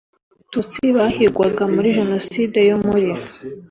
[0.39, 3.11] abatutsi bahigwaga muri jenoside yo muri